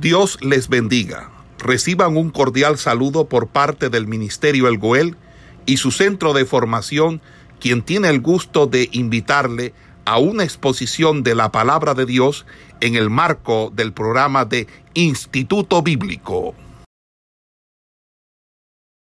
[0.00, 1.30] Dios les bendiga.
[1.58, 5.16] Reciban un cordial saludo por parte del Ministerio El Goel
[5.64, 7.22] y su centro de formación,
[7.60, 9.72] quien tiene el gusto de invitarle
[10.04, 12.44] a una exposición de la palabra de Dios
[12.82, 16.54] en el marco del programa de Instituto Bíblico.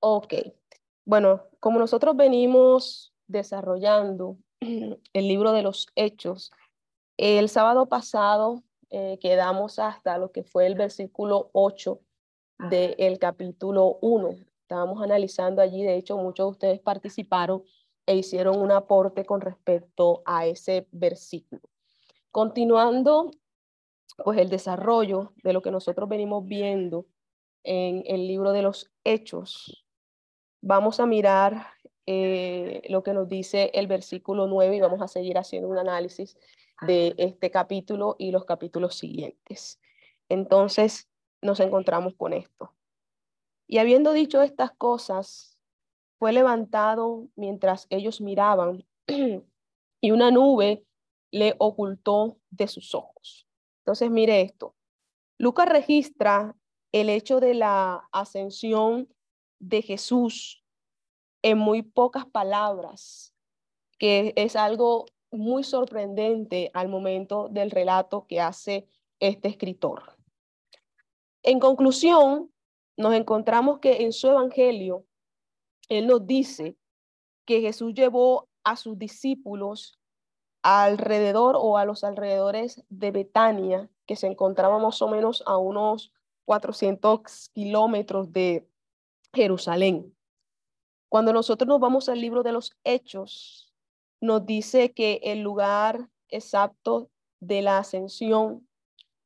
[0.01, 0.35] Ok,
[1.05, 6.51] bueno, como nosotros venimos desarrollando el libro de los hechos,
[7.17, 12.01] el sábado pasado eh, quedamos hasta lo que fue el versículo 8
[12.69, 14.31] del capítulo 1.
[14.63, 17.63] Estábamos analizando allí, de hecho muchos de ustedes participaron
[18.07, 21.63] e hicieron un aporte con respecto a ese versículo.
[22.31, 23.31] Continuando,
[24.25, 27.07] pues el desarrollo de lo que nosotros venimos viendo
[27.63, 29.87] en el libro de los hechos,
[30.61, 31.67] vamos a mirar
[32.07, 36.37] eh, lo que nos dice el versículo 9 y vamos a seguir haciendo un análisis
[36.83, 39.81] de este capítulo y los capítulos siguientes.
[40.29, 41.09] Entonces
[41.43, 42.73] nos encontramos con esto.
[43.67, 45.59] Y habiendo dicho estas cosas,
[46.19, 48.85] fue levantado mientras ellos miraban
[50.01, 50.85] y una nube
[51.31, 53.47] le ocultó de sus ojos.
[53.81, 54.75] Entonces mire esto.
[55.39, 56.55] Lucas registra
[56.93, 59.09] el hecho de la ascensión
[59.61, 60.65] de Jesús
[61.43, 63.33] en muy pocas palabras,
[63.99, 68.89] que es algo muy sorprendente al momento del relato que hace
[69.21, 70.17] este escritor.
[71.43, 72.51] En conclusión,
[72.97, 75.07] nos encontramos que en su evangelio,
[75.89, 76.77] él nos dice
[77.47, 79.99] que Jesús llevó a sus discípulos
[80.63, 86.13] alrededor o a los alrededores de Betania, que se encontraba más o menos a unos
[86.45, 88.69] 400 kilómetros de
[89.33, 90.15] Jerusalén.
[91.09, 93.70] Cuando nosotros nos vamos al libro de los Hechos,
[94.21, 98.69] nos dice que el lugar exacto de la ascensión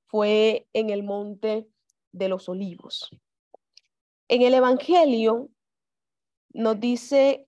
[0.06, 1.69] fue en el monte
[2.12, 3.11] de los olivos.
[4.28, 5.51] En el Evangelio
[6.53, 7.47] nos dice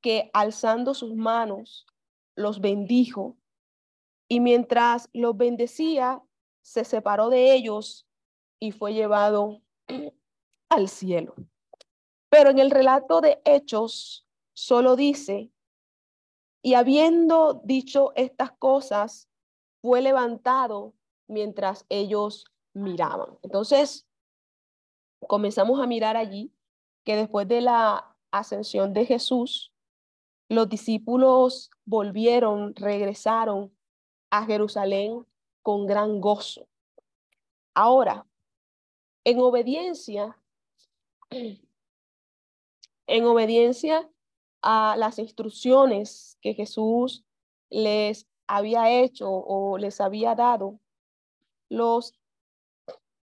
[0.00, 1.86] que alzando sus manos
[2.36, 3.36] los bendijo
[4.28, 6.22] y mientras los bendecía
[6.62, 8.06] se separó de ellos
[8.60, 9.60] y fue llevado
[10.68, 11.34] al cielo.
[12.28, 15.50] Pero en el relato de Hechos solo dice
[16.62, 19.28] y habiendo dicho estas cosas,
[19.80, 20.94] fue levantado
[21.26, 22.44] mientras ellos
[22.74, 23.38] miraban.
[23.42, 24.06] Entonces,
[25.26, 26.52] comenzamos a mirar allí
[27.04, 29.72] que después de la ascensión de Jesús,
[30.48, 33.74] los discípulos volvieron, regresaron
[34.30, 35.26] a Jerusalén
[35.62, 36.66] con gran gozo.
[37.74, 38.26] Ahora,
[39.24, 40.36] en obediencia,
[41.30, 44.10] en obediencia
[44.62, 47.24] a las instrucciones que Jesús
[47.70, 50.80] les había hecho o les había dado,
[51.68, 52.14] los,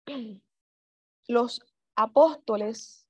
[1.27, 1.61] los
[1.97, 3.07] apóstoles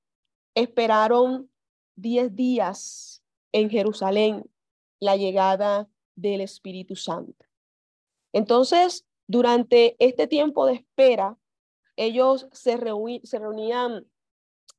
[0.55, 1.51] esperaron
[1.97, 4.49] diez días en Jerusalén
[5.01, 7.45] la llegada del Espíritu Santo.
[8.33, 11.39] Entonces, durante este tiempo de espera,
[11.97, 12.79] ellos se,
[13.23, 14.07] se reunían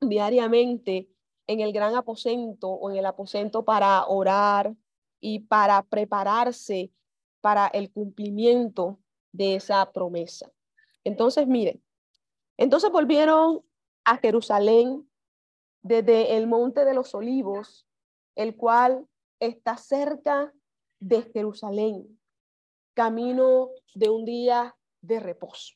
[0.02, 1.10] diariamente
[1.48, 4.76] en el gran aposento o en el aposento para orar
[5.20, 6.92] y para prepararse
[7.42, 9.00] para el cumplimiento
[9.32, 10.52] de esa promesa.
[11.04, 11.84] Entonces, miren,
[12.58, 13.64] entonces volvieron
[14.04, 15.10] a Jerusalén
[15.82, 17.88] desde el monte de los olivos,
[18.36, 19.08] el cual
[19.40, 20.54] está cerca
[21.00, 22.20] de Jerusalén,
[22.94, 25.76] camino de un día de reposo.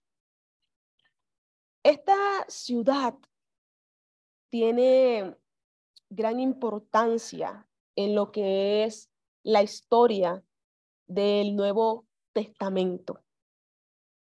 [1.83, 3.15] Esta ciudad
[4.49, 5.35] tiene
[6.09, 9.09] gran importancia en lo que es
[9.43, 10.43] la historia
[11.07, 13.21] del Nuevo Testamento,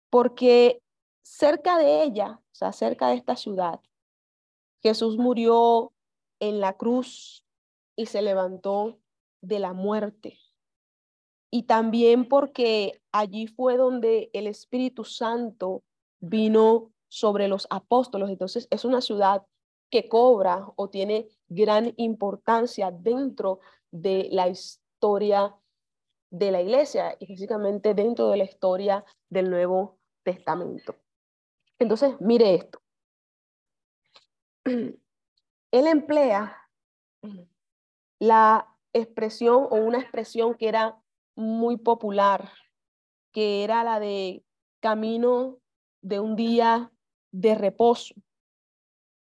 [0.10, 0.82] porque
[1.24, 3.80] cerca de ella, o sea, cerca de esta ciudad,
[4.82, 5.94] Jesús murió
[6.40, 7.44] en la cruz
[7.96, 9.00] y se levantó
[9.42, 10.40] de la muerte.
[11.52, 15.84] Y también porque allí fue donde el Espíritu Santo
[16.20, 18.30] vino sobre los apóstoles.
[18.30, 19.46] Entonces es una ciudad
[19.90, 23.60] que cobra o tiene gran importancia dentro
[23.92, 25.56] de la historia
[26.30, 30.96] de la iglesia y físicamente dentro de la historia del Nuevo Testamento.
[31.80, 32.82] Entonces, mire esto.
[34.66, 36.58] Él emplea
[38.20, 41.00] la expresión o una expresión que era
[41.36, 42.52] muy popular,
[43.32, 44.44] que era la de
[44.80, 45.60] camino
[46.02, 46.92] de un día
[47.32, 48.16] de reposo.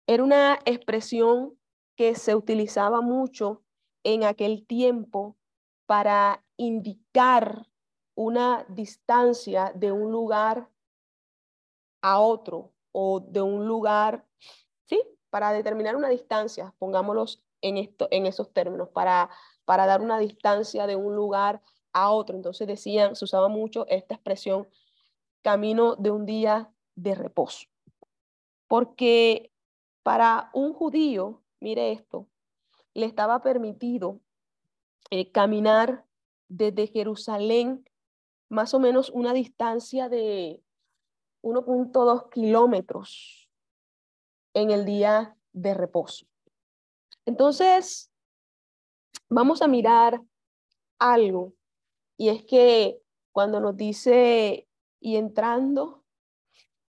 [0.06, 1.59] Era una expresión
[2.00, 3.60] que se utilizaba mucho
[4.04, 5.36] en aquel tiempo
[5.84, 7.66] para indicar
[8.14, 10.70] una distancia de un lugar
[12.00, 14.24] a otro o de un lugar,
[14.86, 14.98] ¿sí?
[15.28, 19.28] Para determinar una distancia, pongámoslos en, esto, en esos términos, para,
[19.66, 21.60] para dar una distancia de un lugar
[21.92, 22.34] a otro.
[22.34, 24.66] Entonces decían, se usaba mucho esta expresión,
[25.42, 27.68] camino de un día de reposo.
[28.68, 29.52] Porque
[30.02, 32.28] para un judío, mire esto,
[32.94, 34.20] le estaba permitido
[35.10, 36.04] eh, caminar
[36.48, 37.84] desde Jerusalén
[38.48, 40.62] más o menos una distancia de
[41.42, 43.48] 1.2 kilómetros
[44.54, 46.26] en el día de reposo.
[47.26, 48.10] Entonces,
[49.28, 50.20] vamos a mirar
[50.98, 51.54] algo,
[52.16, 53.00] y es que
[53.32, 54.68] cuando nos dice,
[54.98, 56.04] y entrando,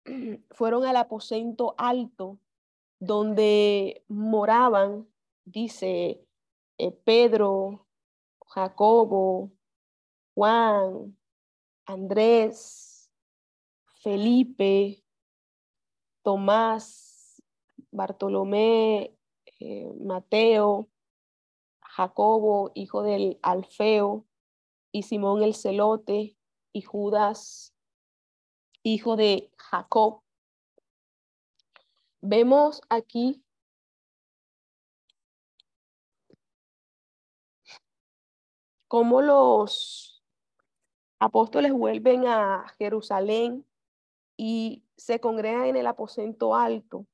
[0.51, 2.39] fueron al aposento alto,
[2.99, 5.07] donde moraban,
[5.45, 6.25] dice
[6.77, 7.87] eh, Pedro,
[8.47, 9.51] Jacobo,
[10.33, 11.17] Juan,
[11.85, 13.11] Andrés,
[14.01, 15.03] Felipe,
[16.23, 17.41] Tomás,
[17.91, 19.17] Bartolomé,
[19.59, 20.89] eh, Mateo,
[21.81, 24.25] Jacobo, hijo del Alfeo,
[24.91, 26.37] y Simón el Celote,
[26.73, 27.73] y Judas,
[28.83, 30.21] hijo de Jacob.
[32.21, 33.43] Vemos aquí
[38.87, 40.23] cómo los
[41.19, 43.65] apóstoles vuelven a Jerusalén
[44.35, 47.05] y se congregan en el aposento alto,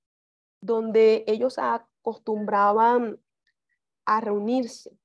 [0.61, 3.19] donde ellos acostumbraban
[4.05, 4.97] a reunirse.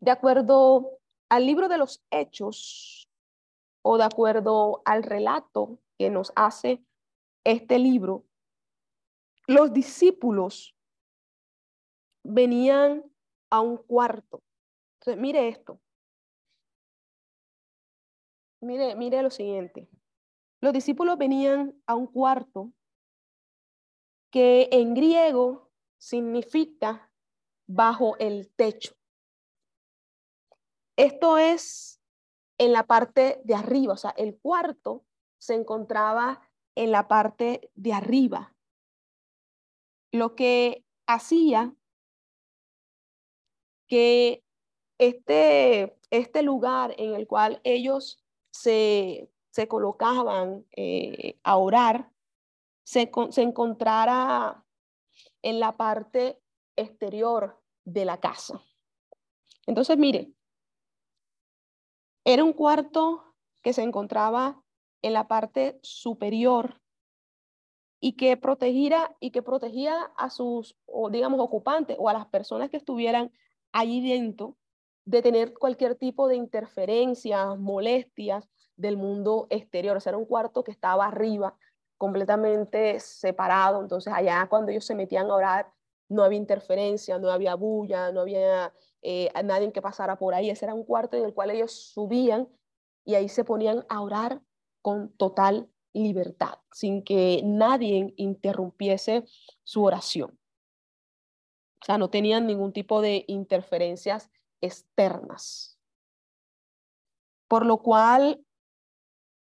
[0.00, 0.98] De acuerdo
[1.28, 3.08] al libro de los hechos
[3.82, 6.84] o de acuerdo al relato que nos hace
[7.44, 8.24] este libro,
[9.46, 10.76] los discípulos
[12.22, 13.04] venían
[13.50, 14.42] a un cuarto.
[14.98, 15.80] Entonces, mire esto.
[18.60, 19.88] Mire, mire lo siguiente.
[20.60, 22.72] Los discípulos venían a un cuarto
[24.30, 27.10] que en griego significa
[27.66, 28.94] bajo el techo.
[30.96, 32.00] Esto es
[32.58, 35.06] en la parte de arriba, o sea, el cuarto
[35.38, 38.54] se encontraba en la parte de arriba.
[40.12, 41.74] Lo que hacía
[43.86, 44.44] que
[44.98, 49.30] este, este lugar en el cual ellos se,
[49.68, 52.12] colocaban eh, a orar,
[52.84, 54.64] se, se encontrara
[55.42, 56.40] en la parte
[56.76, 58.62] exterior de la casa.
[59.66, 60.32] Entonces, mire,
[62.24, 64.62] era un cuarto que se encontraba
[65.02, 66.80] en la parte superior
[68.00, 70.76] y que protegiera y que protegía a sus,
[71.10, 73.30] digamos, ocupantes o a las personas que estuvieran
[73.72, 74.56] allí dentro
[75.04, 79.96] de tener cualquier tipo de interferencias, molestias del mundo exterior.
[79.96, 81.56] O era un cuarto que estaba arriba,
[81.98, 83.82] completamente separado.
[83.82, 85.72] Entonces, allá cuando ellos se metían a orar,
[86.08, 88.72] no había interferencia, no había bulla, no había
[89.02, 90.48] eh, nadie que pasara por ahí.
[90.50, 92.48] Ese era un cuarto en el cual ellos subían
[93.04, 94.40] y ahí se ponían a orar
[94.82, 99.24] con total libertad, sin que nadie interrumpiese
[99.64, 100.38] su oración.
[101.82, 104.30] O sea, no tenían ningún tipo de interferencias
[104.60, 105.78] externas.
[107.48, 108.44] Por lo cual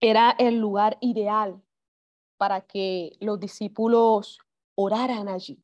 [0.01, 1.61] era el lugar ideal
[2.37, 4.39] para que los discípulos
[4.75, 5.61] oraran allí.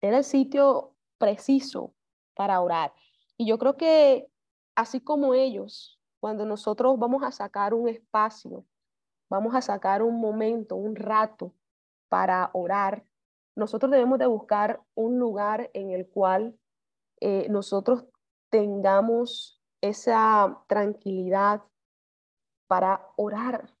[0.00, 1.94] Era el sitio preciso
[2.34, 2.94] para orar.
[3.36, 4.30] Y yo creo que
[4.74, 8.64] así como ellos, cuando nosotros vamos a sacar un espacio,
[9.28, 11.54] vamos a sacar un momento, un rato
[12.08, 13.04] para orar,
[13.58, 16.56] nosotros debemos de buscar un lugar en el cual
[17.20, 18.04] eh, nosotros
[18.50, 21.62] tengamos esa tranquilidad
[22.68, 23.74] para orar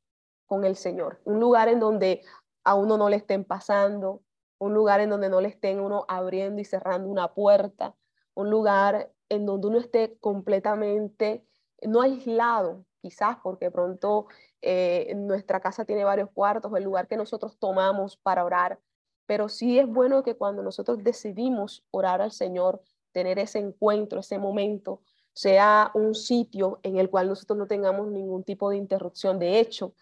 [0.46, 1.20] con el Señor.
[1.24, 2.22] Un lugar en donde
[2.64, 4.22] a uno no le estén pasando,
[4.58, 7.94] un lugar en donde no le estén uno abriendo y cerrando una puerta,
[8.34, 11.46] un lugar en donde uno esté completamente,
[11.82, 14.26] no aislado, quizás porque pronto
[14.62, 18.78] eh, nuestra casa tiene varios cuartos, el lugar que nosotros tomamos para orar,
[19.26, 22.82] pero sí es bueno que cuando nosotros decidimos orar al Señor,
[23.12, 28.42] tener ese encuentro, ese momento, sea un sitio en el cual nosotros no tengamos ningún
[28.42, 29.38] tipo de interrupción.
[29.38, 29.94] De hecho,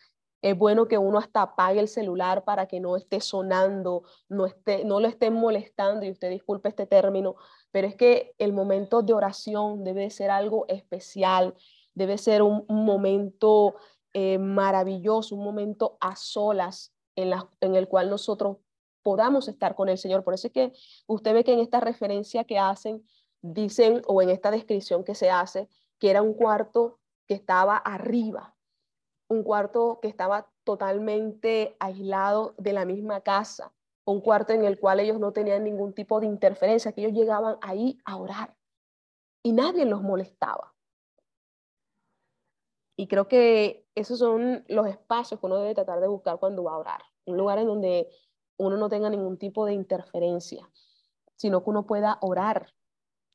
[0.42, 4.84] es bueno que uno hasta apague el celular para que no esté sonando, no, esté,
[4.84, 7.36] no lo estén molestando, y usted disculpe este término,
[7.70, 11.54] pero es que el momento de oración debe ser algo especial,
[11.94, 13.76] debe ser un, momento
[14.12, 18.58] eh, maravilloso, un momento a solas en, la, en el cual nosotros
[19.02, 20.24] podamos estar con el Señor.
[20.24, 20.72] Por eso es que
[21.06, 23.06] usted ve que en esta referencia que hacen,
[23.40, 28.55] dicen, o en esta descripción que se hace, que era un cuarto que estaba arriba,
[29.28, 33.72] un cuarto que estaba totalmente aislados de la misma casa,
[34.04, 37.56] un cuarto en el cual ellos no tenían ningún tipo de interferencia, que ellos llegaban
[37.60, 38.56] ahí a orar
[39.42, 40.74] y nadie los molestaba.
[42.96, 46.72] Y creo que esos son los espacios que uno debe tratar de buscar cuando va
[46.72, 48.08] a orar, un lugar en donde
[48.56, 50.70] uno no tenga ningún tipo de interferencia,
[51.34, 52.72] sino que uno pueda orar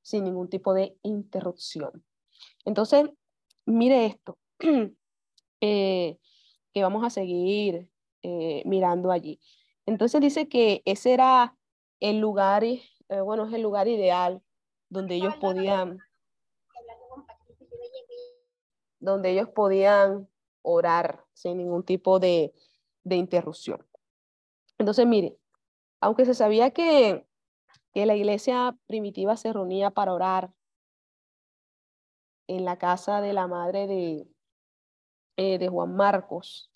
[0.02, 2.04] sin ningún tipo de interrupción.
[2.66, 3.06] Entonces,
[3.66, 4.38] mire esto,
[5.62, 6.18] eh,
[6.74, 7.90] que vamos a seguir
[8.24, 9.40] eh, mirando allí.
[9.86, 11.58] Entonces dice que ese era
[12.00, 12.82] el lugar, eh,
[13.24, 14.42] bueno, es el lugar ideal
[14.90, 16.00] donde ellos podían,
[19.00, 20.28] donde ellos podían
[20.64, 22.54] orar sin ningún tipo de,
[23.04, 23.86] de interrupción.
[24.78, 25.38] Entonces, mire,
[26.00, 27.26] aunque se sabía que,
[27.94, 30.52] que la iglesia primitiva se reunía para orar
[32.48, 34.31] en la casa de la madre de,
[35.42, 36.70] eh, de Juan Marcos,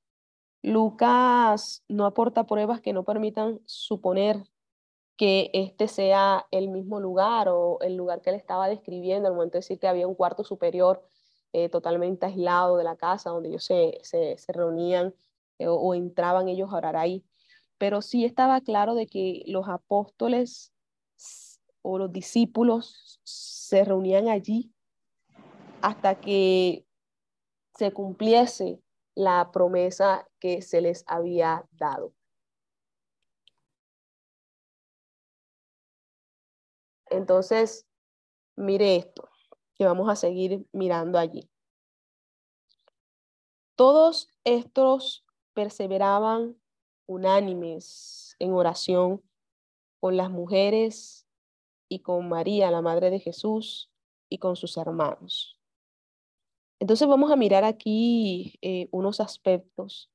[0.64, 4.44] Lucas no aporta pruebas que no permitan suponer
[5.18, 9.54] que este sea el mismo lugar o el lugar que él estaba describiendo al momento
[9.54, 11.08] de decir que había un cuarto superior
[11.54, 15.14] eh, totalmente aislado de la casa donde ellos se, se, reunían
[15.60, 17.24] eh, o, entraban ellos a orar ahí.
[17.78, 20.74] Pero sí estaba claro de que los apóstoles
[21.84, 24.74] o los discípulos se reunían allí
[25.82, 26.85] hasta que
[27.78, 28.82] se cumpliese
[29.16, 32.14] la promesa que se les había dado.
[37.10, 37.88] Entonces,
[38.56, 39.30] mire esto,
[39.76, 41.50] que vamos a seguir mirando allí.
[43.76, 46.60] Todos estos perseveraban
[47.08, 49.22] unánimes en oración
[50.00, 51.28] con las mujeres
[51.90, 53.92] y con María, la Madre de Jesús,
[54.30, 55.55] y con sus hermanos.
[56.80, 60.12] Entonces vamos a mirar aquí eh, unos aspectos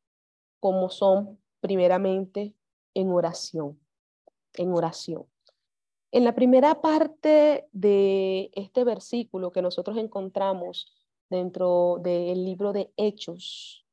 [0.60, 2.54] como son primeramente
[2.94, 3.78] en oración,
[4.54, 5.26] en oración.
[6.12, 10.92] En la primera parte de este versículo que nosotros encontramos
[11.30, 13.86] dentro del libro de Hechos,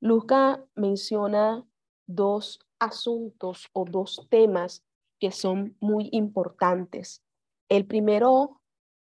[0.00, 1.64] Lucas menciona
[2.06, 4.82] dos asuntos o dos temas
[5.20, 7.22] que son muy importantes.
[7.68, 8.60] El primero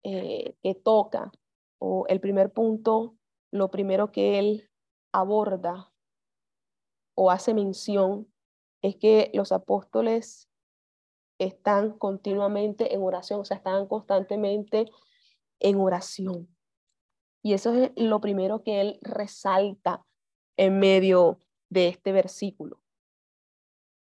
[0.04, 1.33] eh, que toca
[1.78, 3.16] o el primer punto,
[3.50, 4.71] lo primero que él
[5.12, 5.93] aborda
[7.14, 8.33] o hace mención
[8.83, 10.49] es que los apóstoles
[11.38, 14.90] están continuamente en oración, o sea, están constantemente
[15.61, 16.49] en oración.
[17.43, 20.04] Y eso es lo primero que él resalta
[20.57, 21.38] en medio
[21.69, 22.81] de este versículo.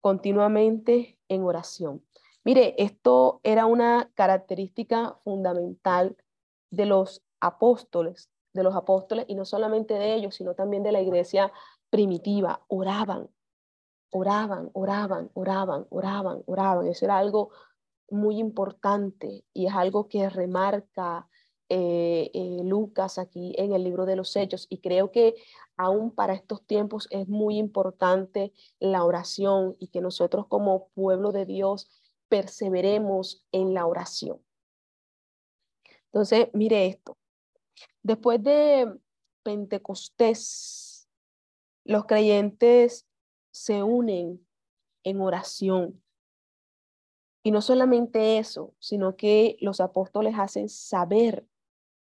[0.00, 2.04] Continuamente en oración.
[2.44, 6.16] Mire, esto era una característica fundamental
[6.70, 11.00] de los apóstoles, de los apóstoles, y no solamente de ellos, sino también de la
[11.00, 11.52] iglesia
[11.90, 13.28] primitiva, oraban,
[14.10, 16.86] oraban, oraban, oraban, oraban, oraban.
[16.86, 17.50] Eso era algo
[18.10, 21.28] muy importante y es algo que remarca
[21.68, 24.66] eh, eh, Lucas aquí en el libro de los Hechos.
[24.68, 25.34] Y creo que
[25.76, 31.46] aún para estos tiempos es muy importante la oración y que nosotros como pueblo de
[31.46, 31.90] Dios
[32.28, 34.38] perseveremos en la oración.
[36.12, 37.16] Entonces, mire esto.
[38.02, 38.98] Después de
[39.42, 41.08] Pentecostés,
[41.84, 43.06] los creyentes
[43.50, 44.46] se unen
[45.04, 46.02] en oración.
[47.44, 51.46] Y no solamente eso, sino que los apóstoles hacen saber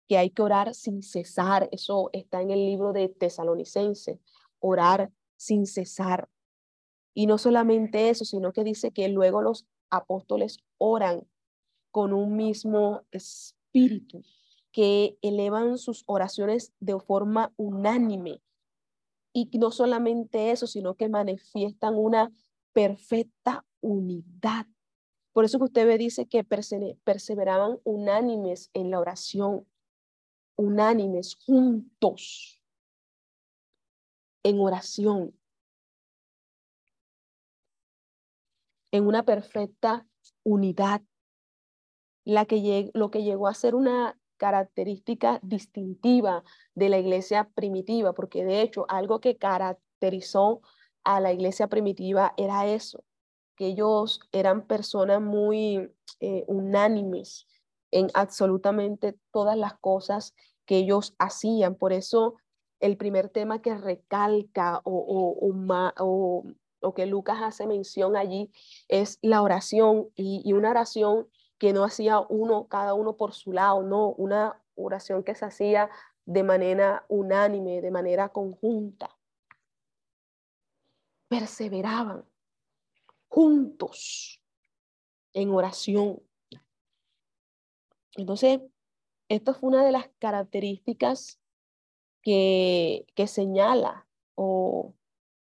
[0.07, 1.69] que hay que orar sin cesar.
[1.73, 4.21] Eso está en el libro de Tesalonicense,
[4.59, 6.29] orar sin cesar.
[7.15, 11.27] Y no solamente eso, sino que dice que luego los apóstoles oran
[11.91, 14.23] con un mismo espíritu
[14.73, 18.43] que elevan sus oraciones de forma unánime.
[19.33, 22.33] Y no solamente eso, sino que manifiestan una
[22.73, 24.67] perfecta unidad.
[25.33, 29.67] Por eso que usted dice que perseveraban unánimes en la oración,
[30.57, 32.61] unánimes, juntos,
[34.43, 35.35] en oración,
[38.93, 40.07] en una perfecta
[40.43, 41.03] unidad,
[42.25, 46.43] la que lo que llegó a ser una característica distintiva
[46.75, 50.63] de la iglesia primitiva, porque de hecho algo que caracterizó
[51.05, 53.05] a la iglesia primitiva era eso,
[53.55, 57.47] que ellos eran personas muy eh, unánimes
[57.91, 61.75] en absolutamente todas las cosas que ellos hacían.
[61.75, 62.37] Por eso
[62.81, 65.37] el primer tema que recalca o,
[66.81, 68.51] o, que Lucas hace mención allí
[68.89, 71.29] es la oración y una oración
[71.61, 75.91] que no hacía uno, cada uno por su lado, no, una oración que se hacía
[76.25, 79.17] de manera unánime, de manera conjunta.
[81.29, 82.25] perseveraban
[83.29, 84.43] juntos
[85.33, 86.21] en oración.
[88.17, 88.61] Entonces,
[89.29, 91.41] esto fue una de las características
[92.23, 94.95] que, que señala o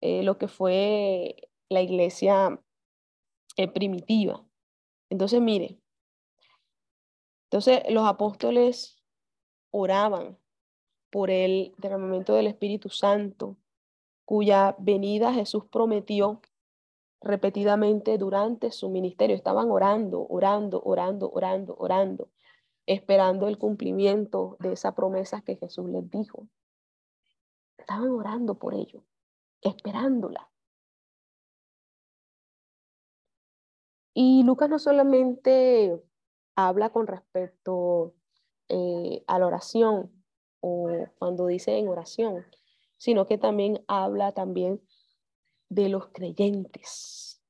[0.00, 2.60] eh, lo que fue la iglesia
[3.56, 4.44] eh, primitiva.
[5.10, 5.78] Entonces, mire,
[7.48, 8.98] entonces los apóstoles
[9.70, 10.36] oraban
[11.10, 13.56] por el derramamiento del Espíritu Santo,
[14.26, 16.42] cuya venida Jesús prometió
[17.22, 19.34] repetidamente durante su ministerio.
[19.34, 22.28] Estaban orando, orando, orando, orando, orando,
[22.84, 26.46] esperando el cumplimiento de esa promesa que Jesús les dijo.
[27.78, 29.04] Estaban orando por ello,
[29.62, 30.50] esperándola.
[34.12, 36.02] Y Lucas no solamente
[36.58, 38.16] habla con respecto
[38.68, 40.10] eh, a la oración
[40.58, 42.44] o cuando dice en oración,
[42.96, 44.82] sino que también habla también
[45.68, 47.40] de los creyentes.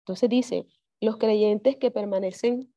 [0.00, 0.66] Entonces dice,
[1.00, 2.74] los creyentes que permanecen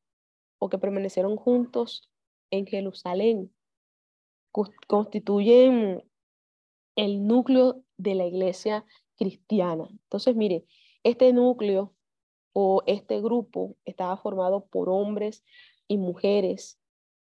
[0.60, 2.08] o que permanecieron juntos
[2.52, 3.52] en Jerusalén
[4.86, 6.04] constituyen
[6.94, 8.84] el núcleo de la iglesia
[9.16, 9.88] cristiana.
[9.90, 10.64] Entonces, mire,
[11.02, 11.92] este núcleo
[12.52, 15.42] o este grupo estaba formado por hombres
[15.92, 16.80] y mujeres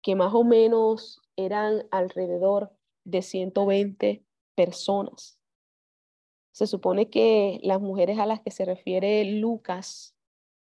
[0.01, 2.71] que más o menos eran alrededor
[3.05, 5.41] de 120 personas.
[6.53, 10.15] Se supone que las mujeres a las que se refiere Lucas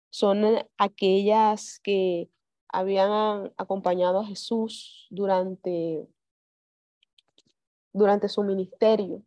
[0.09, 0.43] son
[0.79, 2.31] aquellas que
[2.69, 6.09] habían acompañado a Jesús durante,
[7.93, 9.23] durante su ministerio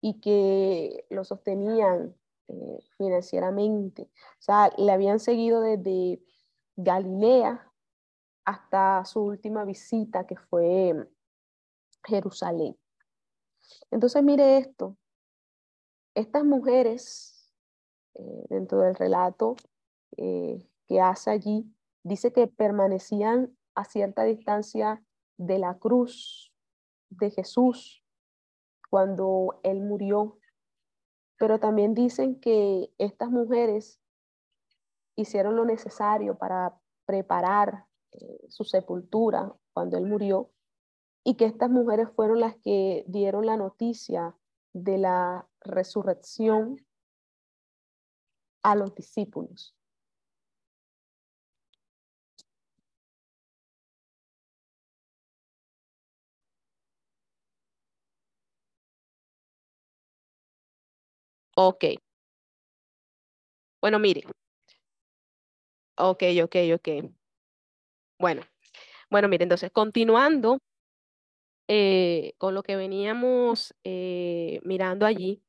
[0.00, 2.14] y que lo sostenían
[2.46, 4.02] eh, financieramente.
[4.02, 6.22] O sea, le habían seguido desde
[6.80, 7.72] Galilea
[8.44, 10.94] hasta su última visita que fue
[12.06, 12.78] Jerusalén.
[13.90, 14.96] Entonces mire esto,
[16.14, 17.52] estas mujeres,
[18.14, 19.56] eh, dentro del relato
[20.16, 25.04] eh, que hace allí, dice que permanecían a cierta distancia
[25.36, 26.52] de la cruz
[27.10, 28.04] de Jesús
[28.88, 30.38] cuando él murió.
[31.38, 34.00] Pero también dicen que estas mujeres
[35.18, 40.50] hicieron lo necesario para preparar eh, su sepultura cuando él murió
[41.24, 44.36] y que estas mujeres fueron las que dieron la noticia
[44.72, 46.78] de la resurrección
[48.62, 49.74] a los discípulos.
[61.56, 61.84] Ok.
[63.80, 64.22] Bueno, mire.
[65.98, 66.88] Ok, ok, ok.
[68.18, 68.42] Bueno,
[69.10, 70.58] bueno, mire, entonces, continuando
[71.68, 75.42] eh, con lo que veníamos eh, mirando allí,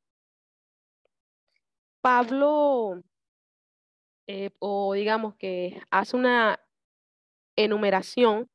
[2.01, 3.01] Pablo,
[4.27, 6.59] eh, o digamos que hace una
[7.57, 8.49] enumeración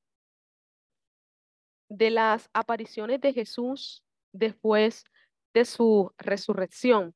[1.89, 4.03] de las apariciones de Jesús
[4.33, 5.05] después
[5.55, 7.15] de su resurrección.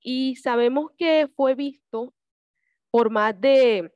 [0.00, 2.14] Y sabemos que fue visto
[2.90, 3.92] por más de,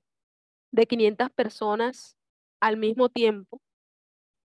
[0.70, 2.16] de 500 personas
[2.60, 3.60] al mismo tiempo.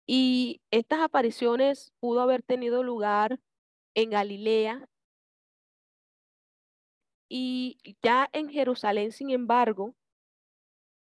[0.06, 3.40] Y estas apariciones pudo haber tenido lugar
[3.94, 4.88] en Galilea.
[7.30, 9.96] Y ya en Jerusalén, sin embargo,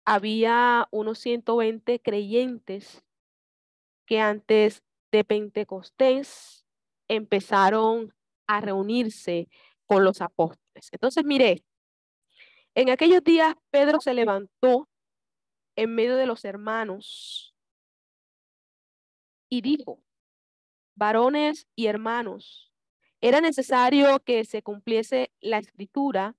[0.04, 3.04] había unos 120 creyentes
[4.06, 4.82] que antes
[5.12, 6.64] de Pentecostés
[7.08, 8.14] empezaron
[8.46, 9.48] a reunirse
[9.86, 10.88] con los apóstoles.
[10.92, 11.64] Entonces, mire,
[12.74, 14.88] en aquellos días Pedro se levantó
[15.76, 17.54] en medio de los hermanos
[19.48, 20.02] y dijo,
[20.96, 22.72] varones y hermanos,
[23.20, 26.34] era necesario que se cumpliese la escritura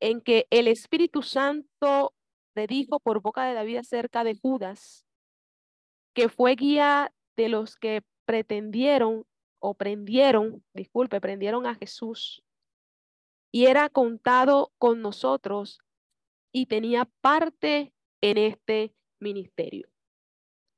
[0.00, 2.14] en que el Espíritu Santo
[2.52, 5.04] predijo por boca de David acerca de Judas,
[6.14, 9.26] que fue guía de los que pretendieron
[9.58, 12.43] o prendieron, disculpe, prendieron a Jesús
[13.54, 15.78] y era contado con nosotros
[16.50, 19.88] y tenía parte en este ministerio.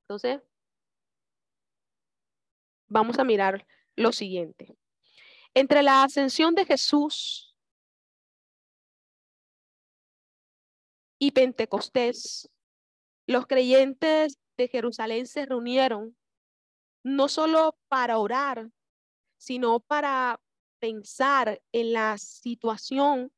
[0.03, 0.43] Entonces,
[2.87, 4.77] vamos a mirar lo siguiente.
[5.55, 7.57] Entre la ascensión de Jesús
[11.19, 12.51] y Pentecostés,
[13.27, 16.15] los creyentes de Jerusalén se reunieron
[17.03, 18.71] no solo para orar,
[19.39, 20.43] sino para
[20.87, 23.33] pensar en la situación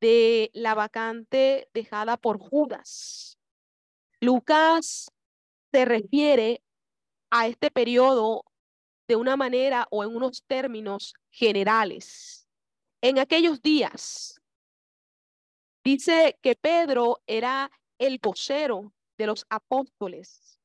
[0.00, 3.40] de la vacante dejada por Judas.
[4.20, 5.10] Lucas
[5.72, 6.62] se refiere
[7.30, 8.44] a este periodo
[9.08, 12.46] de una manera o en unos términos generales.
[13.00, 14.40] En aquellos días,
[15.82, 17.68] dice que Pedro era
[17.98, 20.60] el vocero de los apóstoles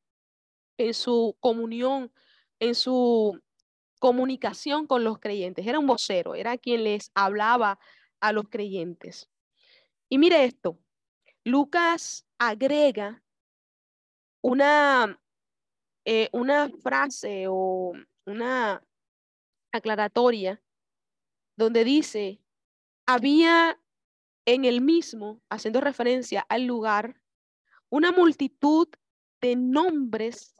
[0.77, 2.13] en su comunión,
[2.59, 3.41] en su
[4.01, 5.67] comunicación con los creyentes.
[5.67, 7.79] Era un vocero, era quien les hablaba
[8.19, 9.29] a los creyentes.
[10.09, 10.79] Y mire esto,
[11.45, 13.23] Lucas agrega
[14.41, 15.21] una,
[16.03, 17.93] eh, una frase o
[18.25, 18.83] una
[19.71, 20.59] aclaratoria
[21.55, 22.41] donde dice,
[23.05, 23.79] había
[24.47, 27.21] en el mismo, haciendo referencia al lugar,
[27.89, 28.87] una multitud
[29.41, 30.55] de nombres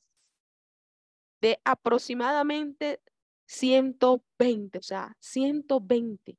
[1.41, 3.01] de aproximadamente
[3.51, 6.37] 120, o sea, 120.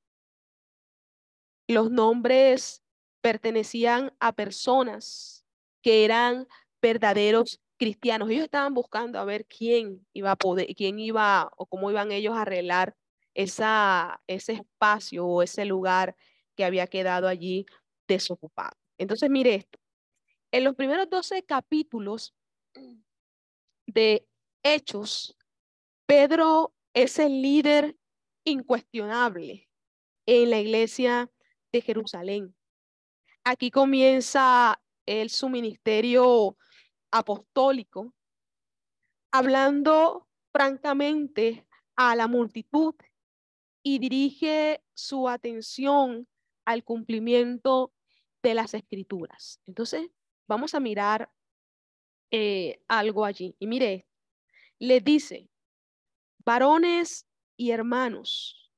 [1.68, 2.82] Los nombres
[3.20, 5.44] pertenecían a personas
[5.82, 6.48] que eran
[6.80, 8.30] verdaderos cristianos.
[8.30, 12.34] Ellos estaban buscando a ver quién iba a poder, quién iba o cómo iban ellos
[12.34, 12.96] a arreglar
[13.34, 16.16] esa, ese espacio o ese lugar
[16.56, 17.66] que había quedado allí
[18.08, 18.76] desocupado.
[18.96, 19.78] Entonces, mire esto.
[20.50, 22.34] En los primeros 12 capítulos
[23.86, 24.26] de
[24.62, 25.36] Hechos,
[26.06, 27.96] Pedro es el líder
[28.44, 29.68] incuestionable
[30.26, 31.30] en la iglesia
[31.72, 32.54] de Jerusalén.
[33.44, 36.56] Aquí comienza el, su ministerio
[37.10, 38.14] apostólico,
[39.32, 42.94] hablando francamente a la multitud
[43.82, 46.28] y dirige su atención
[46.64, 47.92] al cumplimiento
[48.42, 49.60] de las escrituras.
[49.66, 50.10] Entonces,
[50.46, 51.30] vamos a mirar
[52.30, 53.56] eh, algo allí.
[53.58, 54.06] Y mire,
[54.78, 55.48] le dice,
[56.44, 57.26] varones
[57.56, 58.72] y hermanos,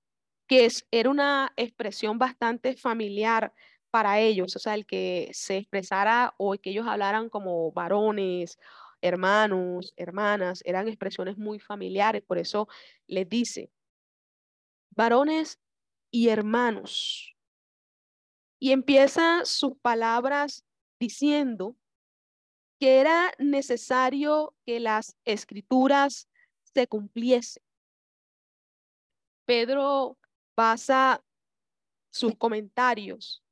[0.46, 3.52] que es, era una expresión bastante familiar
[3.90, 8.58] para ellos, o sea, el que se expresara o que ellos hablaran como varones,
[9.00, 12.68] hermanos, hermanas, eran expresiones muy familiares, por eso
[13.06, 13.70] les dice,
[14.90, 15.60] varones
[16.10, 17.36] y hermanos.
[18.58, 20.64] Y empieza sus palabras
[20.98, 21.76] diciendo
[22.80, 26.28] que era necesario que las escrituras
[26.74, 27.62] se cumpliesen.
[29.46, 30.18] Pedro
[30.56, 31.22] basa
[32.10, 33.42] sus comentarios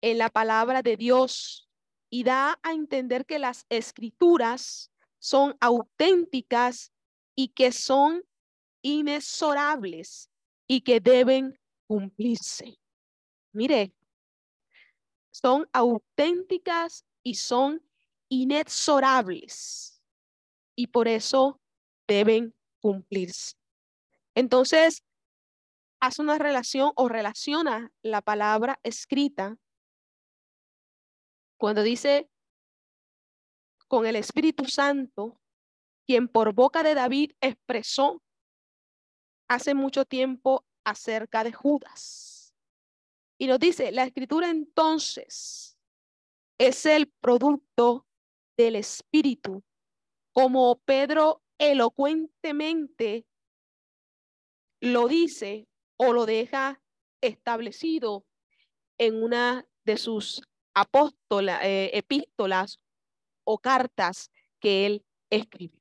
[0.00, 1.68] en la palabra de Dios
[2.10, 6.92] y da a entender que las escrituras son auténticas
[7.34, 8.24] y que son
[8.82, 10.30] inexorables
[10.66, 12.78] y que deben cumplirse.
[13.52, 13.92] Mire,
[15.30, 17.82] son auténticas y son
[18.28, 20.02] inexorables
[20.76, 21.60] y por eso
[22.06, 23.54] deben cumplirse.
[24.34, 25.04] Entonces,
[26.00, 29.56] hace una relación o relaciona la palabra escrita
[31.58, 32.30] cuando dice
[33.88, 35.40] con el Espíritu Santo,
[36.06, 38.22] quien por boca de David expresó
[39.48, 42.54] hace mucho tiempo acerca de Judas.
[43.38, 45.78] Y nos dice, la escritura entonces
[46.58, 48.06] es el producto
[48.56, 49.62] del Espíritu,
[50.32, 53.26] como Pedro elocuentemente
[54.80, 56.80] lo dice o lo deja
[57.20, 58.24] establecido
[58.98, 60.42] en una de sus
[60.74, 62.80] apóstolas, eh, epístolas
[63.44, 65.80] o cartas que él escribió.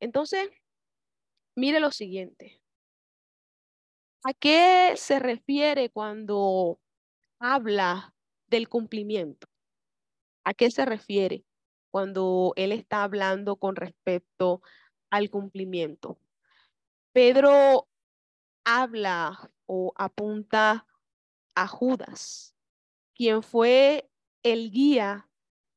[0.00, 0.48] Entonces,
[1.56, 2.60] mire lo siguiente.
[4.24, 6.78] ¿A qué se refiere cuando
[7.38, 8.14] habla
[8.48, 9.46] del cumplimiento?
[10.44, 11.44] ¿A qué se refiere
[11.90, 14.62] cuando él está hablando con respecto
[15.10, 16.18] al cumplimiento?
[17.12, 17.88] Pedro
[18.64, 20.86] habla o apunta
[21.54, 22.54] a Judas,
[23.14, 24.10] quien fue
[24.42, 25.28] el guía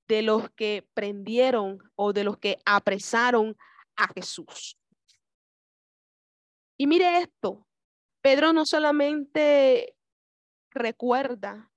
[0.08, 3.58] de los que prendieron o de los que apresaron
[3.95, 4.78] a Jesús.
[6.78, 7.67] Y mire esto,
[8.21, 9.97] Pedro no solamente
[10.71, 11.71] recuerda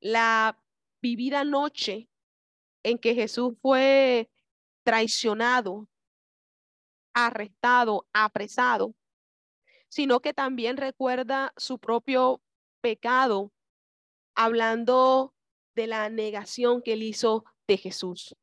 [0.00, 0.62] la
[1.00, 2.09] vivida noche
[2.82, 4.30] en que Jesús fue
[4.82, 5.88] traicionado,
[7.14, 8.94] arrestado, apresado,
[9.88, 12.40] sino que también recuerda su propio
[12.80, 13.52] pecado,
[14.34, 15.34] hablando
[15.74, 18.36] de la negación que él hizo de Jesús.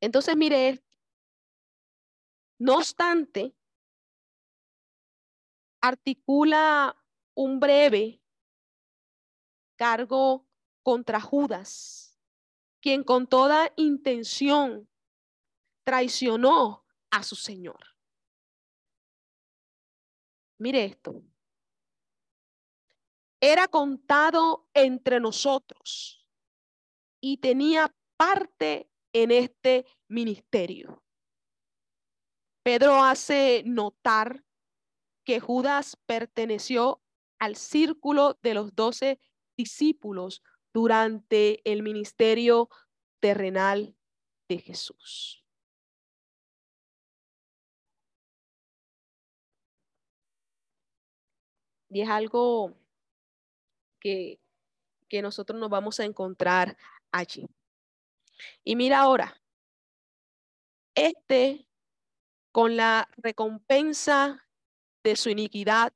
[0.00, 0.82] Entonces, mire,
[2.58, 3.54] no obstante,
[5.80, 6.96] articula
[7.34, 8.22] un breve
[9.76, 10.46] cargo
[10.82, 12.09] contra Judas,
[12.80, 14.88] quien con toda intención
[15.84, 17.78] traicionó a su Señor.
[20.58, 21.22] Mire esto.
[23.40, 26.26] Era contado entre nosotros
[27.20, 31.02] y tenía parte en este ministerio.
[32.62, 34.44] Pedro hace notar
[35.24, 37.02] que Judas perteneció
[37.38, 39.18] al círculo de los doce
[39.56, 42.68] discípulos durante el ministerio
[43.20, 43.96] terrenal
[44.48, 45.44] de Jesús.
[51.88, 52.76] Y es algo
[53.98, 54.40] que,
[55.08, 56.76] que nosotros nos vamos a encontrar
[57.10, 57.46] allí.
[58.62, 59.42] Y mira ahora,
[60.94, 61.66] este
[62.52, 64.48] con la recompensa
[65.04, 65.92] de su iniquidad,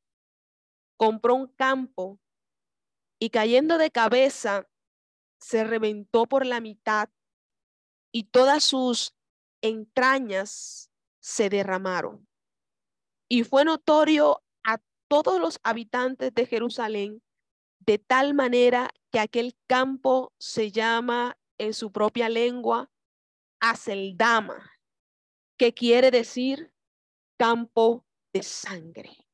[0.96, 2.20] compró un campo
[3.18, 4.68] y cayendo de cabeza,
[5.40, 7.10] se reventó por la mitad
[8.12, 9.14] y todas sus
[9.62, 12.26] entrañas se derramaron.
[13.28, 17.22] Y fue notorio a todos los habitantes de Jerusalén,
[17.80, 22.90] de tal manera que aquel campo se llama en su propia lengua
[23.60, 24.72] Aseldama,
[25.58, 26.72] que quiere decir
[27.38, 29.28] campo de sangre.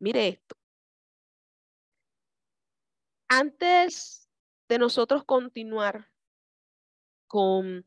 [0.00, 0.57] Mire esto.
[3.30, 4.26] Antes
[4.70, 6.10] de nosotros continuar
[7.26, 7.84] con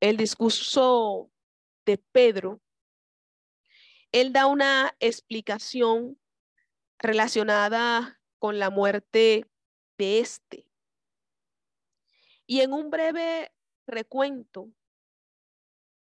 [0.00, 1.30] el discurso
[1.86, 2.60] de Pedro,
[4.10, 6.20] él da una explicación
[6.98, 9.48] relacionada con la muerte
[9.96, 10.68] de este.
[12.46, 13.52] Y en un breve
[13.86, 14.72] recuento,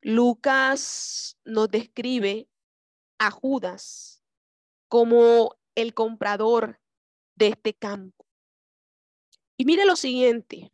[0.03, 2.49] Lucas nos describe
[3.19, 4.25] a Judas
[4.89, 6.81] como el comprador
[7.37, 8.26] de este campo.
[9.57, 10.73] Y mire lo siguiente,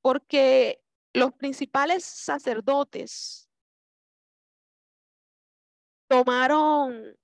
[0.00, 3.48] porque los principales sacerdotes
[6.08, 7.18] tomaron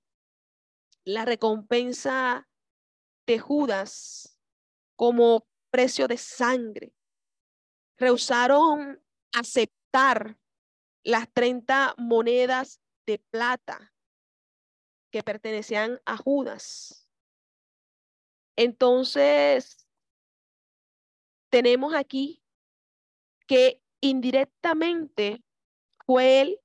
[1.03, 2.47] la recompensa
[3.25, 4.39] de Judas
[4.95, 6.93] como precio de sangre.
[7.97, 10.37] Rehusaron aceptar
[11.03, 13.93] las 30 monedas de plata
[15.11, 17.07] que pertenecían a Judas.
[18.55, 19.80] Entonces,
[21.51, 22.41] tenemos aquí
[23.45, 25.43] que indirectamente
[26.05, 26.59] fue él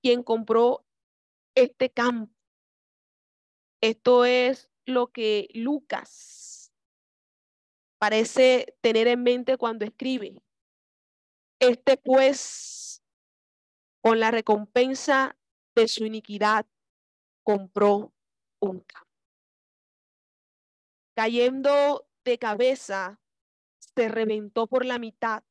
[0.00, 0.86] quien compró
[1.54, 2.34] este campo.
[3.82, 6.72] Esto es lo que Lucas
[7.98, 10.42] parece tener en mente cuando escribe.
[11.58, 13.02] Este pues
[14.00, 15.36] con la recompensa
[15.74, 16.66] de su iniquidad,
[17.42, 18.14] compró
[18.60, 19.10] un campo.
[21.14, 23.20] Cayendo de cabeza,
[23.96, 25.42] se reventó por la mitad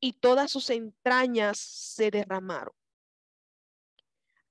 [0.00, 2.74] y todas sus entrañas se derramaron.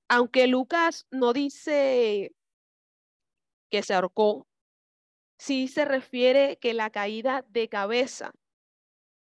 [0.08, 2.34] Aunque Lucas no dice
[3.70, 4.46] que se ahorcó,
[5.38, 8.32] sí se refiere que la caída de cabeza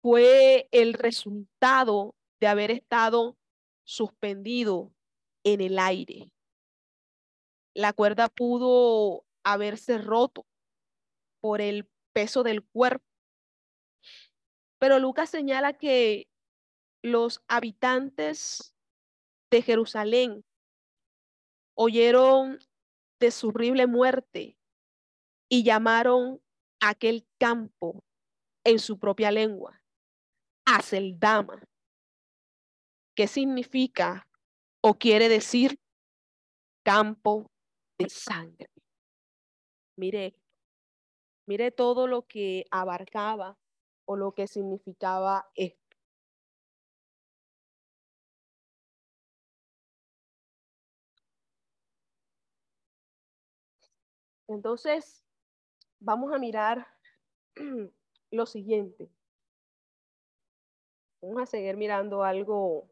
[0.02, 3.38] fue el resultado de haber estado
[3.84, 4.94] suspendido
[5.44, 6.32] en el aire.
[7.74, 10.46] La cuerda pudo haberse roto
[11.40, 13.06] por el peso del cuerpo.
[14.80, 16.28] Pero Lucas señala que
[17.02, 18.76] los habitantes
[19.52, 20.44] de Jerusalén
[21.76, 22.60] oyeron
[23.20, 24.58] de su horrible muerte
[25.50, 26.42] y llamaron
[26.82, 28.04] aquel campo
[28.64, 29.82] en su propia lengua,
[30.66, 31.62] Aseldama,
[33.16, 34.28] ¿Qué significa
[34.82, 35.80] o quiere decir
[36.84, 37.50] campo
[37.98, 38.70] de sangre?
[39.98, 40.36] Mire,
[41.48, 43.58] mire todo lo que abarcaba
[44.06, 45.98] o lo que significaba esto.
[54.48, 55.24] Entonces,
[56.00, 56.88] vamos a mirar
[58.32, 59.10] lo siguiente.
[61.22, 62.90] Vamos a seguir mirando algo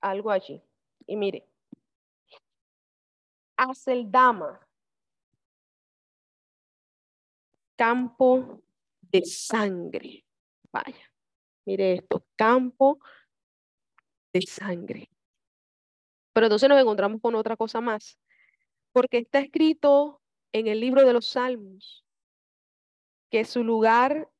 [0.00, 0.62] algo allí.
[1.06, 1.46] Y mire,
[3.56, 4.58] Aceldama,
[7.80, 8.62] campo
[9.00, 10.26] de sangre.
[10.70, 11.10] Vaya,
[11.64, 12.98] mire esto, campo
[14.34, 15.08] de sangre.
[16.34, 18.18] Pero entonces nos encontramos con otra cosa más,
[18.92, 20.20] porque está escrito
[20.52, 22.04] en el libro de los Salmos
[23.30, 24.30] que su lugar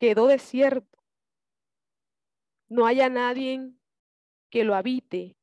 [0.00, 0.98] quedó desierto.
[2.68, 3.70] No haya nadie
[4.50, 5.36] que lo habite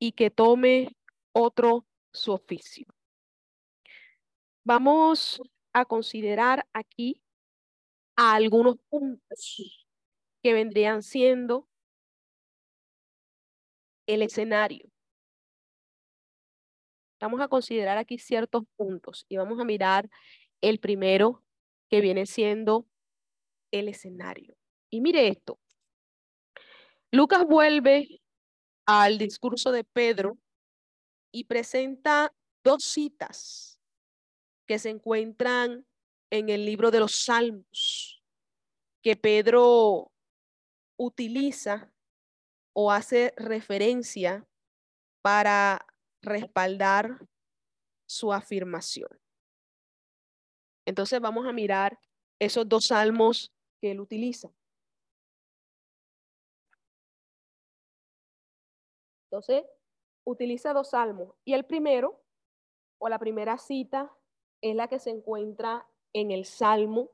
[0.00, 0.96] y que tome
[1.30, 2.86] otro su oficio.
[4.64, 5.40] Vamos
[5.72, 7.22] a considerar aquí
[8.16, 9.86] algunos puntos
[10.42, 11.68] que vendrían siendo
[14.06, 14.90] el escenario.
[17.20, 20.08] Vamos a considerar aquí ciertos puntos y vamos a mirar
[20.62, 21.44] el primero
[21.90, 22.86] que viene siendo
[23.70, 24.56] el escenario.
[24.90, 25.58] Y mire esto,
[27.12, 28.20] Lucas vuelve
[28.86, 30.38] al discurso de Pedro
[31.32, 32.32] y presenta
[32.64, 33.69] dos citas
[34.70, 35.84] que se encuentran
[36.30, 38.22] en el libro de los Salmos,
[39.02, 40.12] que Pedro
[40.96, 41.92] utiliza
[42.72, 44.46] o hace referencia
[45.22, 45.84] para
[46.22, 47.18] respaldar
[48.08, 49.10] su afirmación.
[50.86, 51.98] Entonces vamos a mirar
[52.38, 54.54] esos dos salmos que él utiliza.
[59.24, 59.64] Entonces,
[60.24, 61.34] utiliza dos salmos.
[61.44, 62.22] Y el primero,
[62.98, 64.16] o la primera cita,
[64.62, 67.10] es la que se encuentra en el Salmo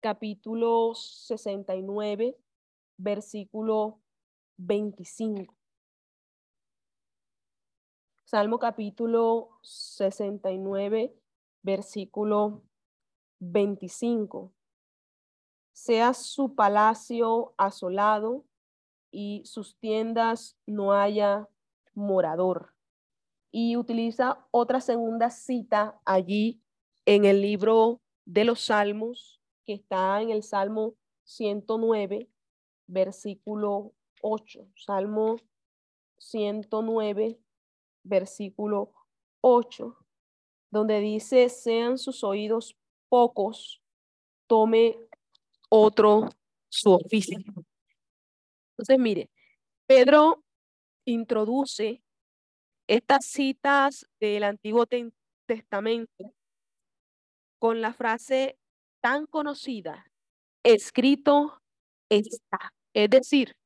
[0.00, 2.38] capítulo 69,
[2.96, 4.00] versículo
[4.58, 5.54] 25.
[8.24, 11.16] Salmo capítulo 69,
[11.62, 12.62] versículo
[13.40, 14.52] 25.
[15.72, 18.44] Sea su palacio asolado
[19.10, 21.48] y sus tiendas no haya
[21.94, 22.74] morador.
[23.50, 26.62] Y utiliza otra segunda cita allí
[27.06, 32.28] en el libro de los Salmos, que está en el Salmo 109,
[32.88, 33.92] versículo
[34.22, 34.66] 8.
[34.74, 35.36] Salmo
[36.18, 37.38] 109,
[38.02, 38.92] versículo
[39.40, 39.96] 8,
[40.70, 42.76] donde dice, sean sus oídos
[43.08, 43.80] pocos,
[44.48, 44.98] tome
[45.68, 46.28] otro
[46.68, 47.38] su oficio.
[48.70, 49.30] Entonces, mire,
[49.86, 50.42] Pedro
[51.04, 52.02] introduce
[52.88, 54.86] estas citas del Antiguo
[55.46, 56.34] Testamento
[57.58, 58.58] con la frase
[59.00, 60.10] tan conocida,
[60.64, 61.62] escrito
[62.08, 62.72] está.
[62.94, 63.56] Es decir,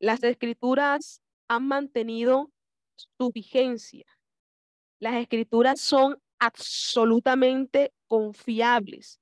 [0.00, 2.50] las escrituras han mantenido
[3.18, 4.06] su vigencia.
[5.00, 9.20] Las escrituras son absolutamente confiables,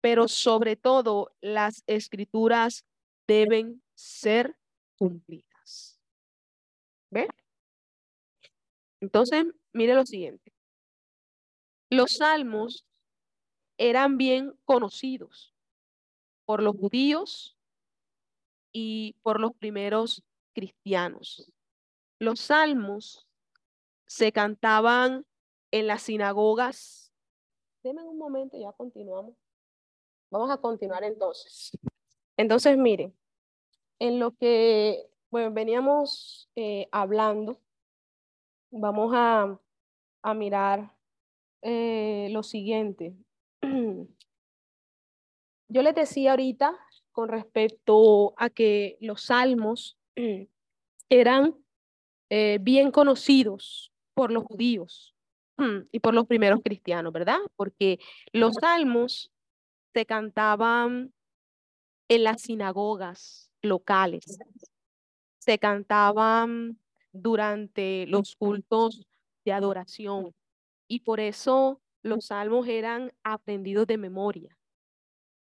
[0.00, 2.84] pero sobre todo las escrituras
[3.26, 4.56] deben ser
[4.98, 6.00] cumplidas.
[7.10, 7.28] ¿Ve?
[9.00, 10.52] Entonces, mire lo siguiente.
[11.90, 12.84] Los salmos
[13.80, 15.54] eran bien conocidos
[16.44, 17.56] por los judíos
[18.72, 21.50] y por los primeros cristianos.
[22.18, 23.26] Los salmos
[24.06, 25.24] se cantaban
[25.70, 27.10] en las sinagogas.
[27.82, 29.34] Deme un momento, ya continuamos.
[30.30, 31.70] Vamos a continuar entonces.
[32.36, 33.16] Entonces, miren,
[33.98, 37.58] en lo que bueno, veníamos eh, hablando,
[38.70, 39.58] vamos a,
[40.22, 40.94] a mirar
[41.62, 43.14] eh, lo siguiente.
[45.68, 46.76] Yo les decía ahorita
[47.12, 49.96] con respecto a que los salmos
[51.08, 51.54] eran
[52.30, 55.14] eh, bien conocidos por los judíos
[55.92, 57.38] y por los primeros cristianos, ¿verdad?
[57.56, 57.98] Porque
[58.32, 59.30] los salmos
[59.92, 61.12] se cantaban
[62.08, 64.38] en las sinagogas locales,
[65.38, 66.78] se cantaban
[67.12, 69.06] durante los cultos
[69.44, 70.34] de adoración
[70.88, 74.56] y por eso los salmos eran aprendidos de memoria.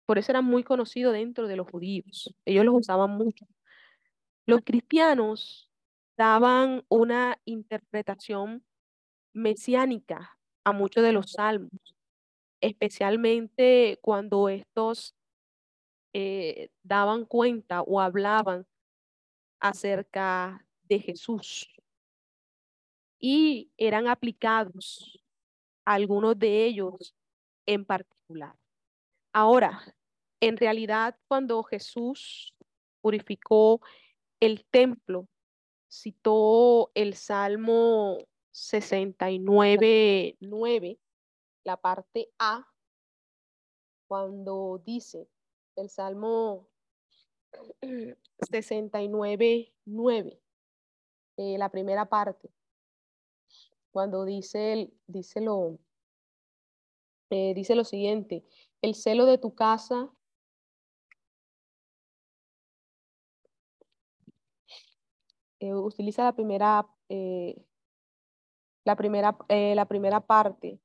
[0.05, 2.33] Por eso eran muy conocidos dentro de los judíos.
[2.45, 3.45] Ellos los usaban mucho.
[4.45, 5.69] Los cristianos
[6.17, 8.65] daban una interpretación
[9.33, 11.95] mesiánica a muchos de los salmos,
[12.61, 15.15] especialmente cuando estos
[16.13, 18.65] eh, daban cuenta o hablaban
[19.59, 21.69] acerca de Jesús
[23.19, 25.21] y eran aplicados
[25.89, 27.15] algunos de ellos
[27.65, 28.55] en particular.
[29.33, 29.81] Ahora,
[30.39, 32.53] en realidad, cuando Jesús
[33.01, 33.81] purificó
[34.39, 35.27] el templo,
[35.89, 38.19] citó el Salmo
[38.51, 40.99] 69, 9,
[41.63, 42.67] la parte A,
[44.07, 45.27] cuando dice
[45.75, 46.67] el Salmo
[48.51, 50.41] 69, 9,
[51.37, 52.51] eh, la primera parte,
[53.91, 55.79] cuando dice, dice, lo,
[57.29, 58.43] eh, dice lo siguiente,
[58.81, 60.09] el celo de tu casa
[65.59, 67.61] eh, utiliza la primera, eh,
[68.85, 70.79] la, primera, la primera parte,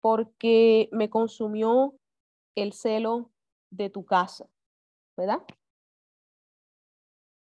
[0.00, 1.94] porque me consumió
[2.54, 3.30] el celo
[3.70, 4.48] de tu casa,
[5.16, 5.42] ¿verdad?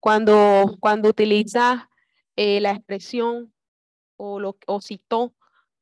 [0.01, 1.91] Cuando, cuando utiliza
[2.37, 3.53] la expresión
[4.19, 5.35] o, lo, o citó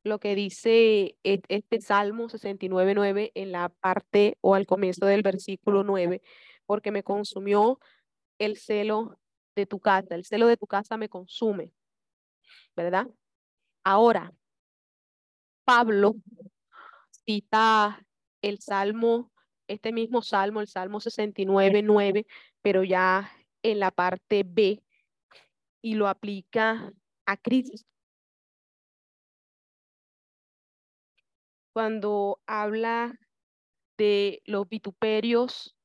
[0.03, 5.83] lo que dice e, este Salmo 69.9 en la parte o al comienzo del versículo
[5.83, 6.21] 9,
[6.65, 7.79] porque me consumió
[8.39, 9.19] el celo
[9.55, 11.73] de tu casa, el celo de tu casa me consume,
[12.75, 13.07] ¿verdad?
[13.83, 14.33] Ahora,
[15.65, 16.15] Pablo
[17.25, 18.05] cita
[18.41, 19.31] el Salmo,
[19.67, 22.25] este mismo Salmo, el Salmo 69.9,
[22.61, 23.31] pero ya
[23.63, 24.81] en la parte B
[25.81, 26.93] y lo aplica
[27.25, 27.83] a Cristo.
[31.77, 33.19] Cuando habla
[33.99, 35.75] de los vituperios,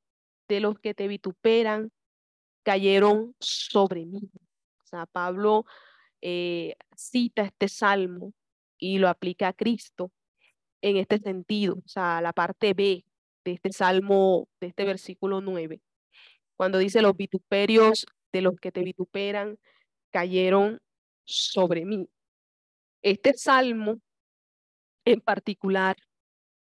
[0.49, 1.93] de los que te vituperan,
[2.63, 4.23] cayeron sobre mí.
[4.33, 5.67] O sea, Pablo
[6.23, 8.33] eh, cita este salmo
[8.79, 10.11] y lo aplica a Cristo
[10.81, 13.05] en este sentido, o sea, la parte B
[13.45, 15.83] de este salmo, de este versículo 9,
[16.57, 19.59] cuando dice los vituperios de los que te vituperan
[20.11, 20.81] cayeron
[21.27, 22.09] sobre mí.
[23.03, 24.01] Este salmo
[25.05, 25.97] en particular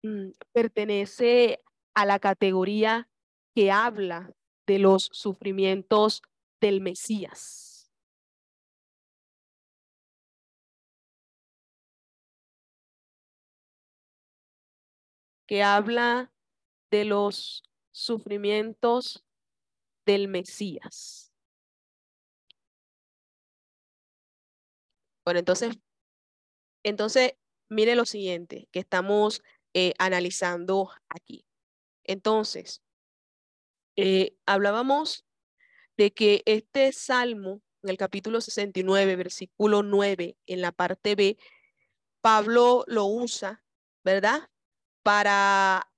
[0.04, 1.62] mm, pertenece
[1.96, 3.10] a la categoría
[3.56, 4.32] que habla
[4.68, 6.22] de los sufrimientos
[6.62, 7.74] del Mesías.
[15.48, 16.32] que habla
[16.92, 19.24] de los sufrimientos
[20.06, 21.32] del Mesías.
[25.26, 25.78] Bueno, entonces,
[26.84, 27.34] entonces,
[27.74, 29.44] mire lo siguiente que estamos
[29.74, 31.46] eh, analizando aquí.
[32.04, 32.82] Entonces,
[33.96, 35.26] eh, hablábamos
[35.98, 41.38] de que este salmo, en el capítulo 69, versículo 9, en la parte B,
[42.22, 43.64] Pablo lo usa,
[44.04, 44.50] ¿verdad?
[45.04, 45.92] Para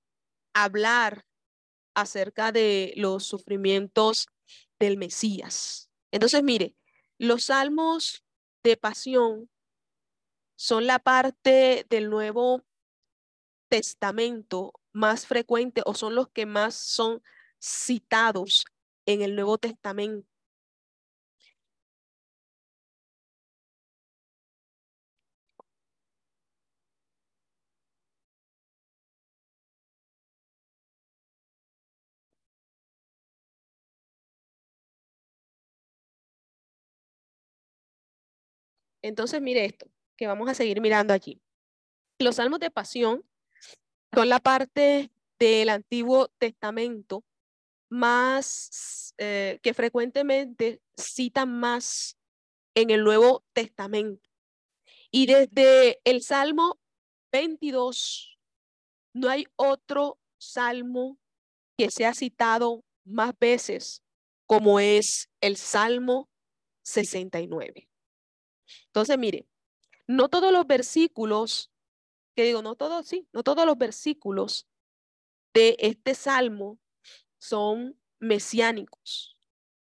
[0.54, 1.26] hablar
[1.94, 4.28] acerca de los sufrimientos
[4.78, 5.90] del Mesías.
[6.10, 6.74] Entonces, mire,
[7.18, 8.24] los salmos
[8.62, 9.48] de pasión
[10.56, 12.62] son la parte del Nuevo
[13.68, 17.22] Testamento más frecuente o son los que más son
[17.58, 18.64] citados
[19.06, 20.26] en el Nuevo Testamento.
[39.02, 39.86] Entonces, mire esto,
[40.16, 41.40] que vamos a seguir mirando allí.
[42.18, 43.24] Los salmos de pasión
[44.14, 47.24] son la parte del Antiguo Testamento
[47.88, 52.16] más eh, que frecuentemente citan más
[52.74, 54.28] en el Nuevo Testamento.
[55.10, 56.78] Y desde el Salmo
[57.32, 58.38] 22,
[59.14, 61.18] no hay otro salmo
[61.78, 64.02] que sea citado más veces
[64.46, 66.28] como es el Salmo
[66.82, 67.88] 69.
[68.86, 69.46] Entonces, mire,
[70.06, 71.70] no todos los versículos,
[72.34, 74.66] que digo, no todos, sí, no todos los versículos
[75.54, 76.78] de este salmo
[77.38, 79.36] son mesiánicos.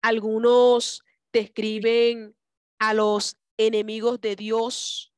[0.02, 2.36] Algunos describen
[2.80, 5.14] a los enemigos de Dios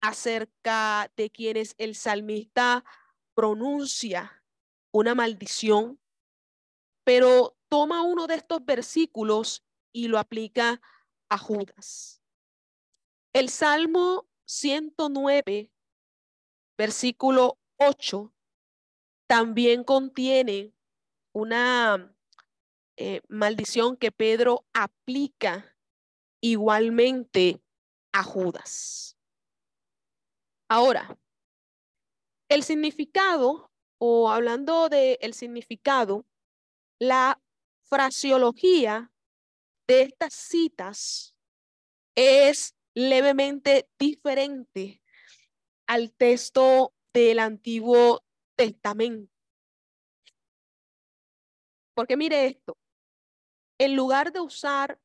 [0.00, 2.84] acerca de quienes el salmista
[3.34, 4.44] pronuncia
[4.92, 6.00] una maldición,
[7.04, 10.80] pero toma uno de estos versículos y lo aplica
[11.28, 12.17] a Judas.
[13.32, 15.70] El Salmo 109,
[16.78, 18.32] versículo 8,
[19.28, 20.72] también contiene
[21.32, 22.16] una
[22.96, 25.76] eh, maldición que Pedro aplica
[26.40, 27.60] igualmente
[28.12, 29.18] a Judas.
[30.70, 31.18] Ahora,
[32.48, 36.24] el significado, o hablando del el significado,
[36.98, 37.40] la
[37.84, 39.12] fraseología
[39.86, 41.34] de estas citas
[42.16, 45.00] es levemente diferente
[45.86, 48.24] al texto del Antiguo
[48.56, 49.32] Testamento.
[51.94, 52.76] Porque mire esto,
[53.78, 55.00] en lugar de usar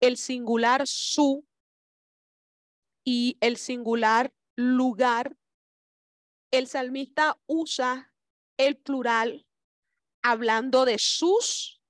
[0.00, 1.46] el singular su
[3.04, 5.34] y el singular lugar,
[6.50, 8.12] el salmista usa
[8.58, 9.46] el plural
[10.22, 11.80] hablando de sus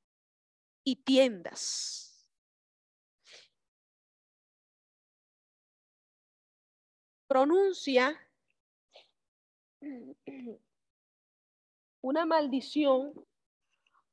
[0.84, 2.09] y tiendas.
[7.30, 8.20] Pronuncia
[12.02, 13.14] una maldición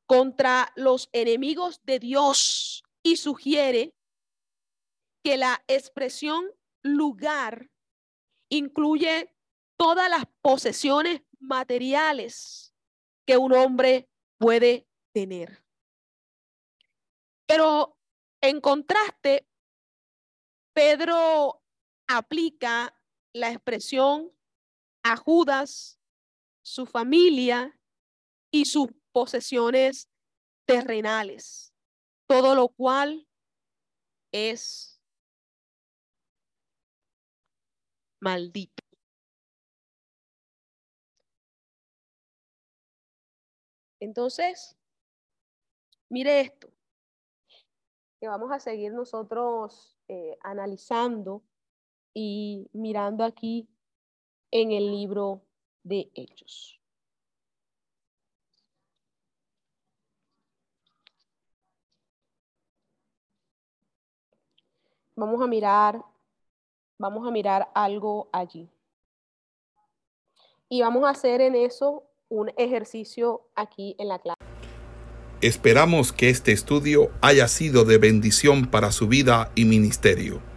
[0.06, 3.96] contra los enemigos de Dios y sugiere
[5.24, 6.46] que la expresión
[6.84, 7.72] lugar
[8.50, 9.36] incluye
[9.78, 12.76] todas las posesiones materiales
[13.26, 15.66] que un hombre puede tener.
[17.48, 17.98] Pero
[18.42, 19.50] en contraste,
[20.72, 21.64] Pedro
[22.08, 22.94] aplica
[23.38, 24.32] la expresión
[25.04, 26.00] a Judas,
[26.62, 27.80] su familia
[28.52, 30.10] y sus posesiones
[30.66, 31.74] terrenales,
[32.28, 33.28] todo lo cual
[34.32, 35.02] es
[38.20, 38.84] maldito.
[44.00, 44.78] Entonces,
[46.10, 46.72] mire esto.
[48.20, 51.44] que vamos a seguir nosotros eh, analizando
[52.20, 53.68] y mirando aquí
[54.50, 55.44] en el libro
[55.84, 56.82] de Hechos.
[65.16, 66.04] Vamos a mirar,
[66.98, 68.68] vamos a mirar algo allí.
[70.70, 74.42] Y vamos a hacer en eso un ejercicio aquí en la clase.
[75.42, 80.57] Esperamos que este estudio haya sido de bendición para su vida y ministerio.